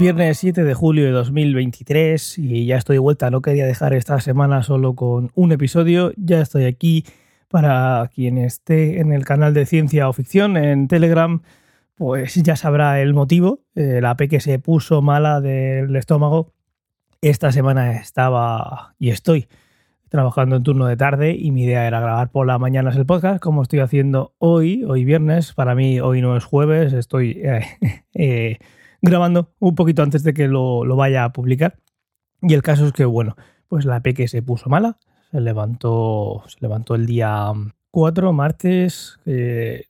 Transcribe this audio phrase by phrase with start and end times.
[0.00, 3.30] Viernes 7 de julio de 2023 y ya estoy de vuelta.
[3.30, 6.14] No quería dejar esta semana solo con un episodio.
[6.16, 7.04] Ya estoy aquí
[7.48, 11.42] para quien esté en el canal de ciencia o ficción en Telegram,
[11.96, 13.60] pues ya sabrá el motivo.
[13.74, 16.54] Eh, la P que se puso mala del estómago.
[17.20, 19.48] Esta semana estaba y estoy
[20.08, 23.38] trabajando en turno de tarde y mi idea era grabar por las mañanas el podcast,
[23.38, 25.52] como estoy haciendo hoy, hoy viernes.
[25.52, 27.42] Para mí hoy no es jueves, estoy...
[27.44, 27.60] Eh,
[28.14, 28.58] eh,
[29.02, 31.78] grabando un poquito antes de que lo, vaya a publicar.
[32.42, 33.36] Y el caso es que, bueno,
[33.68, 34.98] pues la que se puso mala,
[35.30, 37.52] se levantó, se levantó el día
[37.90, 39.84] 4, martes, eh,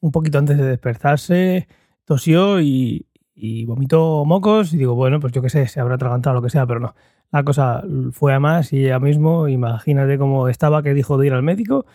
[0.00, 1.68] un poquito antes de despertarse,
[2.04, 4.72] tosió y, y, vomitó mocos.
[4.74, 6.94] Y digo, bueno, pues yo qué sé, se habrá atragantado lo que sea, pero no.
[7.30, 7.82] La cosa
[8.12, 11.86] fue a más y ya mismo, imagínate cómo estaba que dijo de ir al médico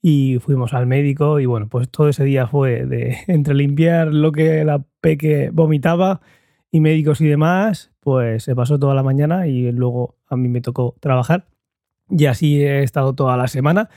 [0.00, 4.32] y fuimos al médico y bueno, pues todo ese día fue de entre limpiar lo
[4.32, 6.20] que la peque vomitaba
[6.70, 10.60] y médicos y demás, pues se pasó toda la mañana y luego a mí me
[10.60, 11.46] tocó trabajar
[12.10, 13.88] y así he estado toda la semana.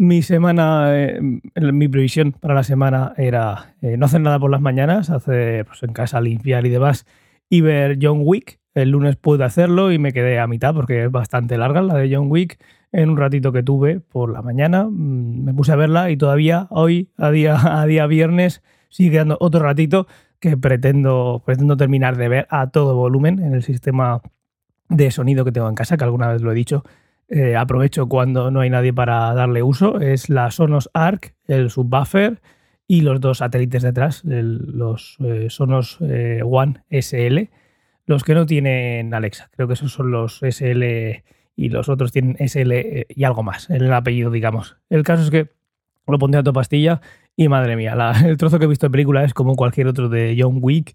[0.00, 4.60] Mi semana, eh, mi previsión para la semana era eh, no hacer nada por las
[4.60, 7.04] mañanas, hacer pues, en casa limpiar y demás
[7.48, 8.60] y ver John Wick.
[8.74, 12.14] El lunes pude hacerlo y me quedé a mitad porque es bastante larga la de
[12.14, 12.58] John Wick
[12.92, 14.84] en un ratito que tuve por la mañana.
[14.84, 19.36] Mm, me puse a verla y todavía hoy, a día, a día viernes, sigue quedando
[19.40, 20.06] otro ratito
[20.40, 24.20] que pretendo, pretendo terminar de ver a todo volumen en el sistema
[24.88, 26.84] de sonido que tengo en casa, que alguna vez lo he dicho.
[27.28, 30.00] Eh, aprovecho cuando no hay nadie para darle uso.
[30.00, 32.40] Es la Sonos Arc, el subwoofer
[32.86, 37.50] y los dos satélites detrás, los eh, Sonos eh, One SL,
[38.06, 39.50] los que no tienen Alexa.
[39.54, 41.22] Creo que esos son los SL
[41.58, 44.76] y los otros tienen SL eh, y algo más el apellido, digamos.
[44.90, 45.50] El caso es que
[46.06, 47.00] lo pondré a tu pastilla
[47.34, 50.36] y madre mía, el trozo que he visto en película es como cualquier otro de
[50.38, 50.94] John Wick.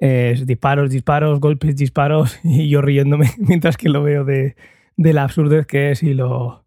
[0.00, 4.56] disparos, disparos, golpes, disparos y yo riéndome mientras que lo veo de,
[4.96, 6.64] la absurdez que es y lo...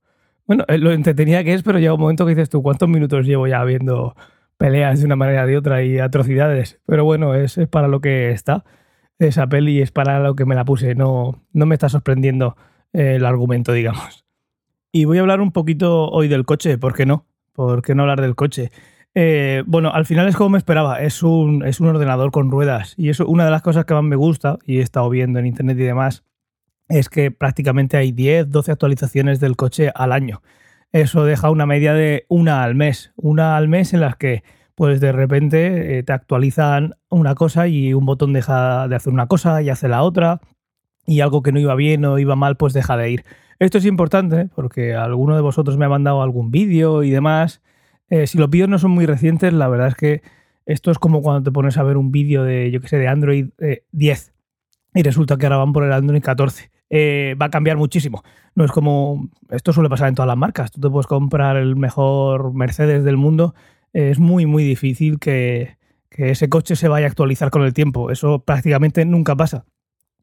[0.47, 3.25] Bueno, eh, lo entretenida que es, pero llega un momento que dices tú, ¿cuántos minutos
[3.25, 4.15] llevo ya viendo
[4.57, 6.79] peleas de una manera o de otra y atrocidades?
[6.85, 8.63] Pero bueno, es, es para lo que está
[9.19, 12.55] esa peli, es para lo que me la puse, no, no me está sorprendiendo
[12.93, 14.25] el argumento, digamos.
[14.91, 17.25] Y voy a hablar un poquito hoy del coche, ¿por qué no?
[17.51, 18.71] ¿Por qué no hablar del coche?
[19.15, 22.95] Eh, bueno, al final es como me esperaba, es un, es un ordenador con ruedas
[22.97, 25.45] y eso una de las cosas que más me gusta y he estado viendo en
[25.45, 26.23] internet y demás
[26.89, 30.41] es que prácticamente hay 10, 12 actualizaciones del coche al año.
[30.91, 34.43] Eso deja una media de una al mes, una al mes en las que
[34.75, 39.27] pues de repente eh, te actualizan una cosa y un botón deja de hacer una
[39.27, 40.41] cosa y hace la otra
[41.05, 43.25] y algo que no iba bien o iba mal, pues deja de ir.
[43.59, 47.61] Esto es importante porque alguno de vosotros me ha mandado algún vídeo y demás.
[48.09, 50.21] Eh, si los vídeos no son muy recientes, la verdad es que
[50.65, 53.07] esto es como cuando te pones a ver un vídeo de, yo que sé, de
[53.07, 53.49] Android
[53.91, 54.31] 10 eh,
[54.95, 56.71] y resulta que ahora van por el Android 14.
[56.89, 58.23] Eh, va a cambiar muchísimo.
[58.53, 59.29] No es como.
[59.49, 60.71] Esto suele pasar en todas las marcas.
[60.71, 63.55] Tú te puedes comprar el mejor Mercedes del mundo.
[63.93, 65.77] es muy, muy difícil que,
[66.09, 68.11] que ese coche se vaya a actualizar con el tiempo.
[68.11, 69.65] Eso prácticamente nunca pasa.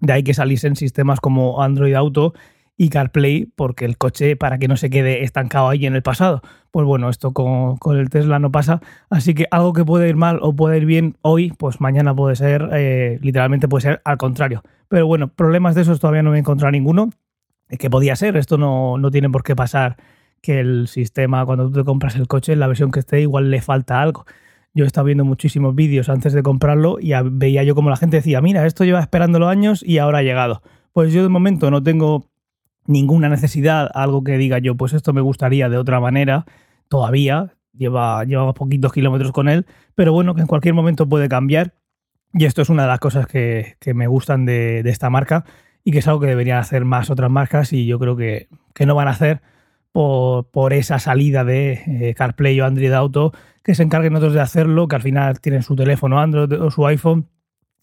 [0.01, 2.35] De ahí que saliesen sistemas como Android Auto
[2.77, 6.41] y CarPlay, porque el coche, para que no se quede estancado ahí en el pasado.
[6.71, 8.81] Pues bueno, esto con, el Tesla no pasa.
[9.11, 12.37] Así que algo que puede ir mal o puede ir bien hoy, pues mañana puede
[12.37, 14.63] ser, eh, literalmente puede ser al contrario.
[14.89, 17.11] Pero bueno, problemas de esos todavía no me he encontrado ninguno.
[17.69, 19.97] Que podía ser, esto no, no tiene por qué pasar
[20.41, 23.51] que el sistema, cuando tú te compras el coche, en la versión que esté, igual
[23.51, 24.25] le falta algo.
[24.73, 28.17] Yo he estado viendo muchísimos vídeos antes de comprarlo y veía yo como la gente
[28.17, 30.63] decía, mira, esto lleva esperándolo años y ahora ha llegado.
[30.93, 32.31] Pues yo de momento no tengo
[32.87, 36.45] ninguna necesidad, algo que diga yo, pues esto me gustaría de otra manera,
[36.89, 41.75] todavía, lleva, llevamos poquitos kilómetros con él, pero bueno, que en cualquier momento puede cambiar.
[42.33, 45.45] Y esto es una de las cosas que, me gustan de, esta marca
[45.83, 48.87] y que es algo que deberían hacer más otras marcas y yo creo que, que
[48.87, 49.43] no van a hacer
[49.93, 54.89] por, esa salida de eh, CarPlay o Android Auto, que se encarguen otros de hacerlo,
[54.89, 57.29] que al final tienen su teléfono Android o su iPhone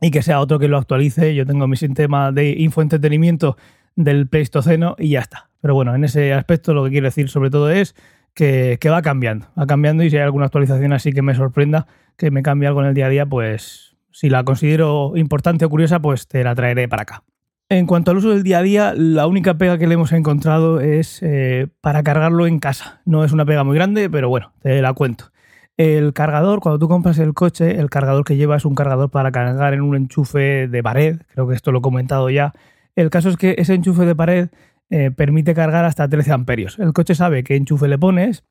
[0.02, 1.36] y que sea otro que lo actualice.
[1.36, 3.58] Yo tengo mi sistema de infoentretenimiento
[3.96, 5.50] del Pleistoceno y ya está.
[5.62, 7.96] Pero bueno, en ese aspecto lo que quiero decir sobre todo es
[8.34, 11.88] que, que va cambiando, va cambiando y si hay alguna actualización así que me sorprenda,
[12.16, 15.70] que me cambie algo en el día a día, pues si la considero importante o
[15.70, 17.24] curiosa, pues te la traeré para acá.
[17.70, 20.80] En cuanto al uso del día a día, la única pega que le hemos encontrado
[20.80, 23.02] es eh, para cargarlo en casa.
[23.04, 25.32] No es una pega muy grande, pero bueno, te la cuento.
[25.78, 29.32] El cargador, cuando tú compras el coche, el cargador que lleva es un cargador para
[29.32, 31.22] cargar en un enchufe de pared.
[31.30, 32.54] Creo que esto lo he comentado ya.
[32.96, 34.50] El caso es que ese enchufe de pared
[34.90, 36.80] eh, permite cargar hasta 13 amperios.
[36.80, 38.44] El coche sabe qué enchufe le pones,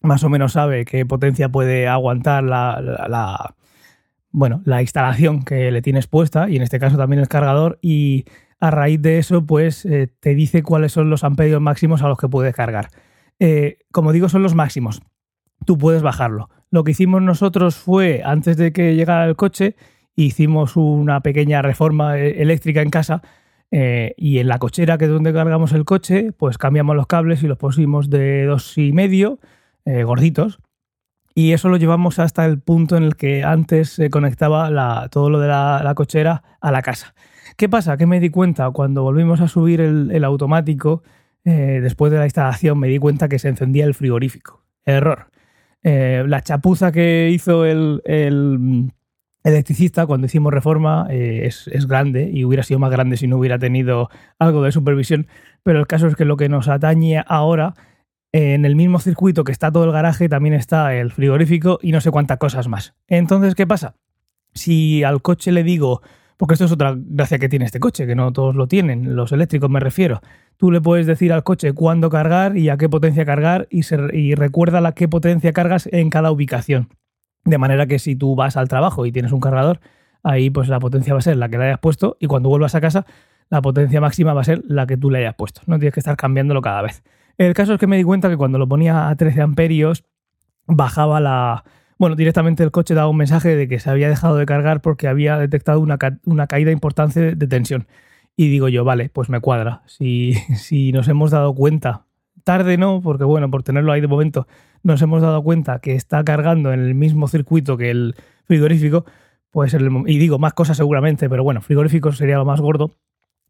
[0.00, 3.56] más o menos sabe qué potencia puede aguantar la
[4.30, 8.24] bueno, la instalación que le tienes puesta y en este caso también el cargador y
[8.60, 12.18] a raíz de eso pues eh, te dice cuáles son los amperios máximos a los
[12.18, 12.90] que puedes cargar.
[13.38, 15.00] Eh, como digo, son los máximos.
[15.64, 16.50] Tú puedes bajarlo.
[16.70, 19.76] Lo que hicimos nosotros fue, antes de que llegara el coche,
[20.14, 23.22] hicimos una pequeña reforma eh, eléctrica en casa
[23.70, 27.46] y en la cochera, que es donde cargamos el coche, pues cambiamos los cables y
[27.48, 29.40] los pusimos de dos y medio,
[29.84, 30.58] gorditos,
[31.38, 35.38] y eso lo llevamos hasta el punto en el que antes se conectaba todo lo
[35.38, 37.14] de la, cochera a la casa.
[37.56, 37.96] ¿Qué pasa?
[37.96, 41.04] Que me di cuenta cuando volvimos a subir el, automático,
[41.44, 44.64] eh, después de la instalación, me di cuenta que se encendía el frigorífico.
[44.84, 45.28] Error.
[45.82, 48.02] Eh, la chapuza que hizo el,
[49.44, 53.38] electricista cuando hicimos reforma eh, es, es, grande y hubiera sido más grande si no
[53.38, 55.28] hubiera tenido algo de supervisión,
[55.62, 57.74] pero el caso es que lo que nos atañe ahora
[58.32, 62.00] en el mismo circuito que está todo el garaje también está el frigorífico y no
[62.00, 62.94] sé cuántas cosas más.
[63.06, 63.94] Entonces, ¿qué pasa?
[64.52, 66.02] Si al coche le digo,
[66.38, 69.32] porque esto es otra gracia que tiene este coche, que no todos lo tienen, los
[69.32, 70.22] eléctricos me refiero,
[70.56, 73.82] tú le puedes decir al coche cuándo cargar y a qué potencia cargar y,
[74.12, 76.88] y recuerda a qué potencia cargas en cada ubicación.
[77.44, 79.80] De manera que si tú vas al trabajo y tienes un cargador,
[80.22, 82.74] ahí pues la potencia va a ser la que le hayas puesto y cuando vuelvas
[82.74, 83.04] a casa
[83.50, 85.62] la potencia máxima va a ser la que tú le hayas puesto.
[85.66, 87.02] No tienes que estar cambiándolo cada vez.
[87.36, 90.04] El caso es que me di cuenta que cuando lo ponía a 13 amperios,
[90.66, 91.64] bajaba la...
[91.98, 95.08] Bueno, directamente el coche daba un mensaje de que se había dejado de cargar porque
[95.08, 97.88] había detectado una, caída importante de tensión.
[98.36, 99.82] Y digo yo, vale, pues me cuadra.
[99.86, 102.06] Si, si nos hemos dado cuenta,
[102.44, 104.46] tarde no, porque bueno, por tenerlo ahí de momento,
[104.82, 109.04] nos hemos dado cuenta que está cargando en el mismo circuito que el frigorífico,
[109.50, 112.96] pues y digo más cosas seguramente, pero bueno, frigorífico sería lo más gordo,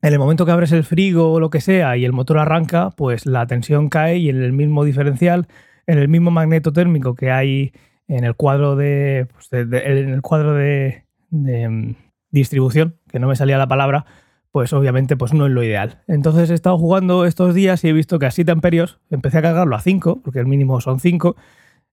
[0.00, 2.90] en el momento que abres el frigo o lo que sea y el motor arranca,
[2.90, 5.48] pues la tensión cae y en el mismo diferencial,
[5.86, 7.72] en el mismo magneto térmico que hay
[8.08, 11.04] en el cuadro de, pues en el cuadro de,
[12.30, 14.06] distribución, que no me salía la palabra,
[14.50, 16.02] pues obviamente pues no es lo ideal.
[16.08, 19.42] Entonces he estado jugando estos días y he visto que a 7 amperios empecé a
[19.42, 21.36] cargarlo a 5, porque el mínimo son 5,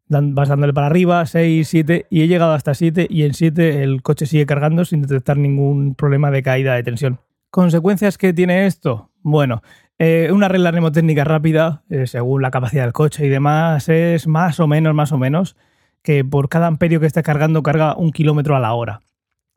[0.08, 4.02] vas dándole para arriba, 6, 7 y he llegado hasta 7 y en 7 el
[4.02, 7.20] coche sigue cargando sin detectar ningún problema de caída de tensión.
[7.50, 9.12] ¿Consecuencias que tiene esto?
[9.22, 9.62] Bueno,
[9.98, 14.60] eh, una regla mnemotécnica rápida, eh, según la capacidad del coche y demás, es más
[14.60, 15.56] o menos, más o menos,
[16.06, 19.02] que por cada amperio que esté cargando carga un kilómetro a la hora.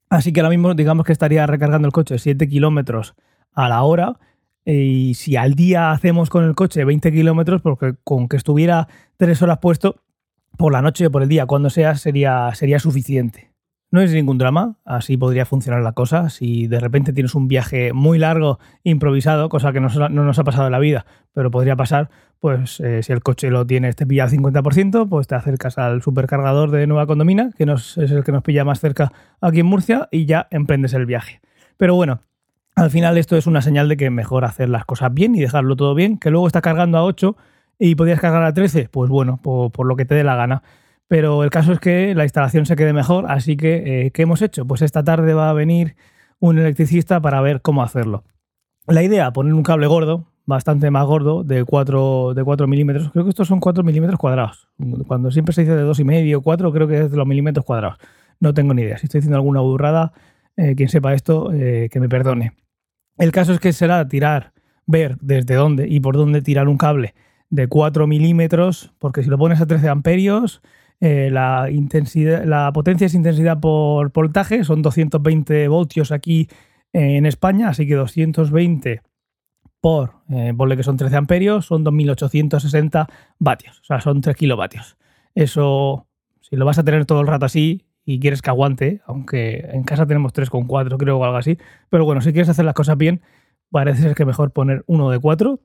[0.09, 3.15] Así que ahora mismo digamos que estaría recargando el coche 7 kilómetros
[3.53, 4.19] a la hora
[4.65, 9.43] y si al día hacemos con el coche 20 kilómetros, porque con que estuviera 3
[9.43, 9.97] horas puesto,
[10.57, 13.53] por la noche o por el día, cuando sea, sería, sería suficiente.
[13.91, 16.29] No es ningún drama, así podría funcionar la cosa.
[16.29, 20.67] Si de repente tienes un viaje muy largo, improvisado, cosa que no, nos ha pasado
[20.67, 24.25] en la vida, pero podría pasar, pues eh, si el coche lo tienes, te pilla
[24.25, 28.43] al 50%, pues te acercas al supercargador de Nueva Condomina, que es el que nos
[28.43, 31.41] pilla más cerca aquí en Murcia, y ya emprendes el viaje.
[31.79, 32.21] Pero bueno,
[32.77, 35.77] al final esto es una señal de que mejor hacer las cosas bien y dejarlo
[35.77, 37.37] todo bien, que luego está cargando a 8
[37.79, 40.63] y podrías cargar a 13, pues bueno, por lo que te dé la gana.
[41.09, 44.43] Pero el caso es que la instalación se quede mejor, así que eh, ¿qué hemos
[44.43, 44.67] hecho?
[44.67, 45.97] Pues esta tarde va a venir
[46.39, 48.25] un electricista para ver cómo hacerlo.
[48.87, 53.11] La idea, poner un cable gordo, bastante más gordo, de 4, de 4 milímetros.
[53.13, 54.69] Creo que estos son 4 milímetros cuadrados.
[55.07, 57.99] Cuando siempre se dice de 2,5 o 4, creo que es de los milímetros cuadrados.
[58.41, 58.99] No tengo ni idea.
[58.99, 60.13] Si estoy diciendo alguna burrada,
[60.57, 62.53] eh, quien sepa esto, eh, que me perdone.
[63.19, 64.53] El caso es que será tirar,
[64.87, 67.15] ver desde dónde y por dónde tirar un cable
[67.51, 70.63] de 4 milímetros, porque si lo pones a 13 amperios,
[71.01, 76.49] eh, la, intensidad, la potencia es intensidad por voltaje, son 220 voltios aquí
[76.93, 79.03] en España, así que 220
[79.81, 84.97] por, eh, ponle que son 13 amperios, son 2860 vatios, o sea, son 3 kilovatios.
[85.35, 86.07] Eso,
[86.41, 89.85] si lo vas a tener todo el rato así y quieres que aguante, aunque en
[89.85, 91.59] casa tenemos 3,4 creo o algo así,
[91.91, 93.21] pero bueno, si quieres hacer las cosas bien,
[93.71, 95.61] parece ser que mejor poner uno de 4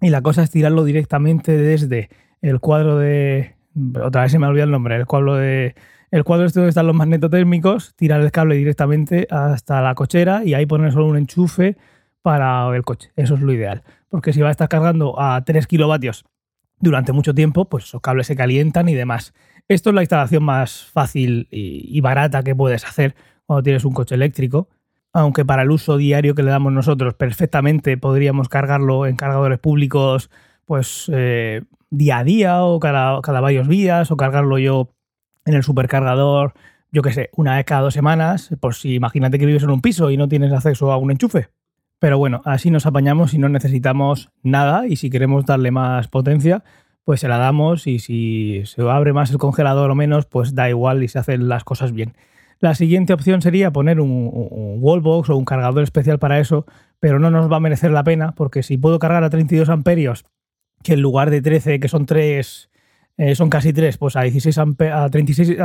[0.00, 2.08] y la cosa es tirarlo directamente desde
[2.40, 3.56] el cuadro de,
[4.02, 5.74] otra vez se me olvidado el nombre, el cuadro de
[6.10, 10.54] el cuadro este donde están los magnetotérmicos, tirar el cable directamente hasta la cochera y
[10.54, 11.76] ahí poner solo un enchufe
[12.22, 13.12] para el coche.
[13.16, 13.82] Eso es lo ideal.
[14.08, 16.24] Porque si va a estar cargando a 3 kilovatios
[16.80, 19.34] durante mucho tiempo, pues esos cables se calientan y demás.
[19.68, 23.14] Esto es la instalación más fácil y, barata que puedes hacer
[23.46, 24.68] cuando tienes un coche eléctrico.
[25.12, 30.30] Aunque para el uso diario que le damos nosotros, perfectamente podríamos cargarlo en cargadores públicos,
[30.64, 34.90] pues eh, día a día o cada, cada varios días o cargarlo yo
[35.44, 36.54] en el supercargador,
[36.92, 40.10] yo qué sé, una vez cada dos semanas, si imagínate que vives en un piso
[40.10, 41.48] y no tienes acceso a un enchufe.
[41.98, 46.64] Pero bueno, así nos apañamos y no necesitamos nada y si queremos darle más potencia,
[47.04, 50.68] pues se la damos y si se abre más el congelador o menos, pues da
[50.70, 52.14] igual y se hacen las cosas bien.
[52.58, 56.66] La siguiente opción sería poner un, un wallbox o un cargador especial para eso,
[56.98, 60.24] pero no nos va a merecer la pena porque si puedo cargar a 32 amperios,
[60.82, 62.70] que en lugar de 13, que son 3,
[63.16, 65.58] eh, son casi 3, pues a 16 a 36,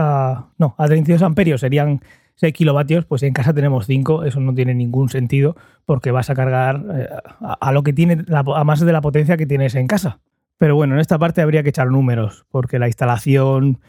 [0.58, 2.02] no, a 32 amperios serían
[2.36, 5.56] 6 kilovatios, pues en casa tenemos 5, eso no tiene ningún sentido
[5.86, 7.08] porque vas a cargar eh,
[7.40, 10.20] a, lo que tiene, a más de la potencia que tienes en casa.
[10.58, 13.80] Pero bueno, en esta parte habría que echar números porque la instalación,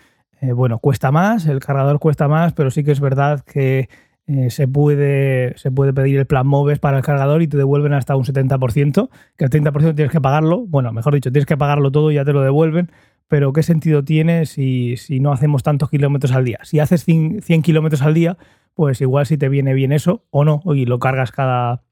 [0.40, 3.88] eh, bueno, cuesta más, el cargador cuesta más, pero sí que es verdad que
[4.28, 7.92] eh, se, puede, se puede pedir el plan MOVES para el cargador y te devuelven
[7.92, 11.92] hasta un 70%, que el 30% tienes que pagarlo, bueno, mejor dicho, tienes que pagarlo
[11.92, 12.90] todo y ya te lo devuelven,
[13.28, 16.58] pero ¿qué sentido tiene si, si no hacemos tantos kilómetros al día?
[16.64, 18.36] Si haces 100, kilómetros al día,
[18.74, 21.84] pues igual si te viene bien eso o no, y lo cargas cada,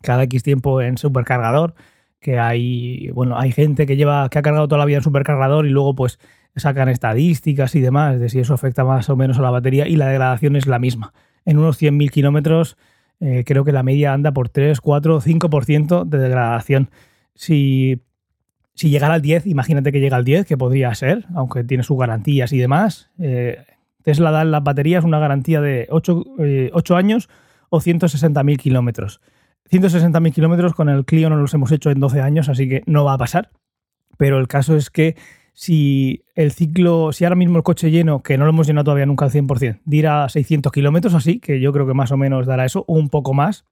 [0.00, 1.74] cada X tiempo en supercargador,
[2.18, 5.66] que hay, bueno, hay gente que lleva, que ha cargado toda la vida en supercargador
[5.66, 6.18] y luego pues
[6.56, 9.96] sacan estadísticas y demás de si eso afecta más o menos a la batería y
[9.96, 11.12] la degradación es la misma
[11.44, 12.76] en unos 100.000 kilómetros
[13.20, 16.90] eh, creo que la media anda por 3, 4, 5% de degradación.
[17.34, 18.02] Si,
[18.74, 22.52] llegara al 10, imagínate que llega al 10, que podría ser, aunque tiene sus garantías
[22.52, 23.10] y demás.
[23.18, 23.64] Eh,
[24.02, 27.28] Tesla da en las baterías una garantía de 8, eh, años
[27.70, 29.20] o 160.000 kilómetros.
[29.70, 33.04] 160.000 kilómetros con el Clio no los hemos hecho en 12 años, así que no
[33.04, 33.50] va a pasar.
[34.18, 35.16] Pero el caso es que
[35.54, 39.06] si el ciclo, si ahora mismo el coche lleno, que no lo hemos llenado todavía
[39.06, 42.64] nunca al 100%, dirá 600 kilómetros así, que yo creo que más o menos dará
[42.64, 43.64] eso, un poco más,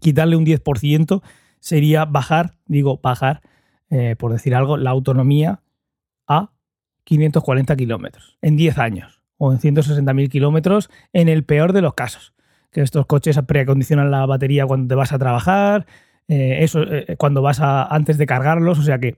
[0.00, 1.22] quitarle un 10%
[1.60, 3.42] sería bajar, digo bajar,
[3.90, 5.60] eh, por decir algo, la autonomía
[6.26, 6.52] a
[7.04, 12.34] 540 kilómetros en 10 años o en 160.000 kilómetros en el peor de los casos.
[12.70, 15.86] Que estos coches preacondicionan la batería cuando te vas a trabajar,
[16.26, 19.16] eh, eso eh, cuando vas a antes de cargarlos, o sea que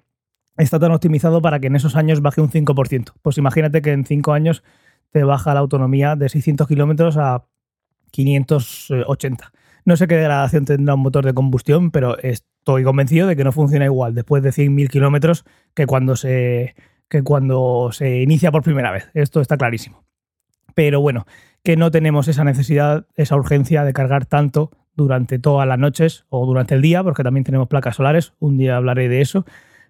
[0.65, 3.13] está tan optimizado para que en esos años baje un 5%.
[3.23, 4.63] Pues imagínate que en 5 años
[5.11, 7.45] te baja la autonomía de 600 kilómetros a
[8.11, 9.53] 580.
[9.85, 13.53] No sé qué degradación tendrá un motor de combustión, pero estoy convencido de que no
[13.53, 16.75] funciona igual después de 100.000 kilómetros que cuando se
[17.09, 19.11] que cuando se inicia por primera vez.
[19.15, 20.05] Esto está clarísimo.
[20.75, 21.27] Pero bueno,
[21.65, 26.47] que no tenemos esa necesidad, esa urgencia de cargar tanto durante todas las noches o
[26.47, 28.33] durante el día, porque también tenemos placas solares.
[28.39, 29.45] Un día hablaré de eso.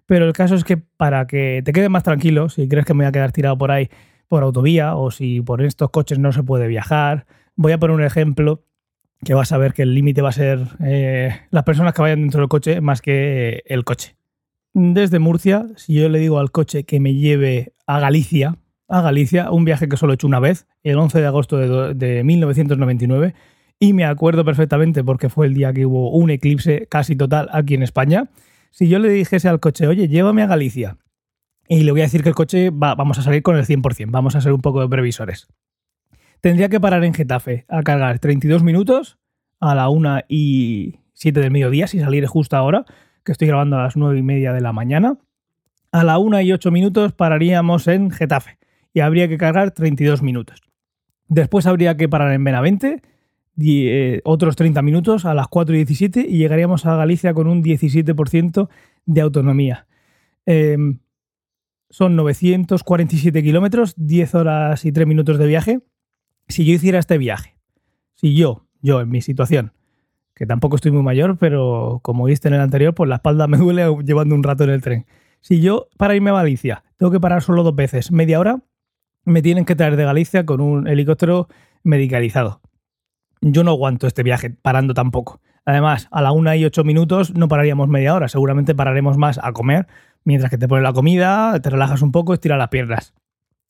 [0.05, 3.03] Pero el caso es que para que te quedes más tranquilo, si crees que me
[3.03, 3.89] voy a quedar tirado por ahí
[4.27, 8.03] por autovía o si por estos coches no se puede viajar, voy a poner un
[8.03, 8.63] ejemplo
[9.23, 12.21] que vas a ver que el límite va a ser eh, las personas que vayan
[12.21, 14.15] dentro del coche más que el coche.
[14.73, 18.55] Desde Murcia, si yo le digo al coche que me lleve a Galicia,
[18.87, 21.93] a Galicia, un viaje que solo he hecho una vez, el 11 de agosto de,
[21.93, 23.33] de 1999,
[23.79, 27.73] y me acuerdo perfectamente porque fue el día que hubo un eclipse casi total aquí
[27.73, 28.29] en España,
[28.71, 30.97] si yo le dijese al coche, oye, llévame a Galicia,
[31.67, 34.07] y le voy a decir que el coche va, vamos a salir con el 100%,
[34.09, 35.47] vamos a ser un poco de previsores.
[36.41, 39.19] Tendría que parar en Getafe a cargar 32 minutos
[39.59, 42.85] a la 1 y 7 del mediodía, si salir justo ahora,
[43.23, 45.17] que estoy grabando a las 9 y media de la mañana.
[45.91, 48.57] A la 1 y 8 minutos pararíamos en Getafe
[48.93, 50.61] y habría que cargar 32 minutos.
[51.27, 53.01] Después habría que parar en Benavente
[53.59, 57.63] eh, otros 30 minutos a las 4 y 17 y llegaríamos a Galicia con un
[57.63, 58.69] 17%
[59.05, 59.87] de autonomía.
[60.45, 60.99] Em,
[61.89, 65.79] son 947 kilómetros, 10 horas y 3 minutos de viaje.
[66.47, 67.57] Si yo hiciera este viaje,
[68.13, 69.73] si yo, yo en mi situación,
[70.33, 73.57] que tampoco estoy muy mayor, pero como viste en el anterior, pues la espalda me
[73.57, 75.05] duele llevando un rato en el tren.
[75.41, 78.61] Si yo para irme a Galicia tengo que parar solo dos veces, media hora,
[79.25, 81.47] me tienen que traer de Galicia con un helicóptero
[81.83, 82.60] medicalizado
[83.41, 85.41] yo no aguanto este viaje parando tampoco.
[85.65, 89.51] Además, a la una y ocho minutos no pararíamos media hora, seguramente pararemos más a
[89.51, 89.87] comer,
[90.23, 93.13] mientras que te pones la comida, te relajas un poco, estiras las piernas.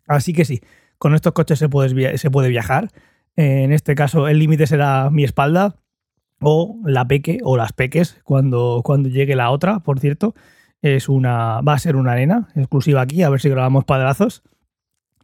[0.08, 0.62] Así que sí,
[0.98, 2.90] con estos coches se puede, se puede viajar.
[3.36, 5.76] En este caso, el límite será mi espalda
[6.40, 10.36] o la peque o las peques cuando, cuando llegue la otra, por cierto.
[10.82, 14.44] Es una, va a ser una arena exclusiva aquí, a ver si grabamos padrazos.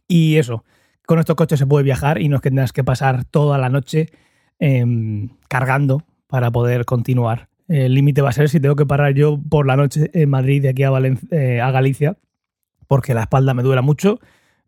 [0.06, 0.64] Y eso,
[1.06, 3.68] con estos coches se puede viajar y no es que tengas que pasar toda la
[3.68, 4.10] noche
[4.60, 7.48] Em, cargando para poder continuar.
[7.68, 10.62] El límite va a ser si tengo que parar yo por la noche en Madrid
[10.62, 10.90] de aquí a,
[11.30, 12.16] eh, a Galicia,
[12.88, 14.18] porque la espalda me duela mucho,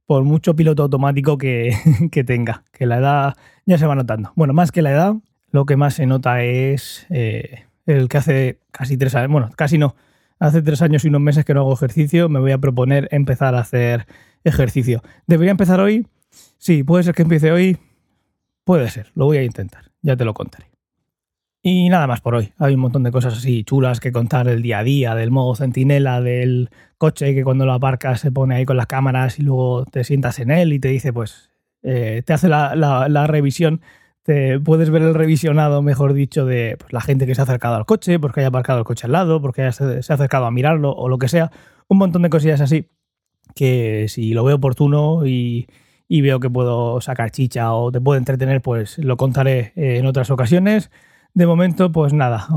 [0.06, 1.74] por mucho piloto automático que,
[2.24, 3.34] tenga, que la edad
[3.66, 4.32] ya se va notando.
[4.36, 5.14] Bueno, más que la edad,
[5.50, 9.76] lo que más se nota es eh, el que hace casi tres años, bueno, casi
[9.76, 9.96] no,
[10.38, 13.56] hace tres años y unos meses que no hago ejercicio, me voy a proponer empezar
[13.56, 14.06] a hacer
[14.44, 15.02] ejercicio.
[15.26, 16.06] ¿Debería empezar hoy?
[16.58, 17.78] Sí, puede ser que empiece hoy,
[18.70, 20.70] Puede ser, lo voy a intentar, ya te lo contaré.
[21.60, 22.52] Y nada más por hoy.
[22.56, 25.56] Hay un montón de cosas así chulas que contar del día a día, del modo
[25.56, 29.86] centinela, del coche que cuando lo aparcas se pone ahí con las cámaras y luego
[29.86, 31.50] te sientas en él y te dice, pues,
[31.82, 33.80] eh, te hace la, revisión,
[34.22, 37.74] te puedes ver el revisionado, mejor dicho, de pues, la gente que se ha acercado
[37.74, 40.52] al coche, porque haya aparcado el coche al lado, porque se, se ha acercado a
[40.52, 41.50] mirarlo o lo que sea.
[41.88, 42.88] Un montón de cosillas así
[43.56, 45.66] que si lo veo oportuno y,
[46.20, 50.90] veo que puedo sacar chicha o te puedo entretener, pues lo contaré en otras ocasiones.
[51.34, 52.48] De momento, pues nada,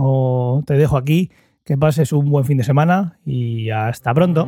[0.65, 1.29] te dejo aquí,
[1.63, 4.47] que pases un buen fin de semana y hasta pronto.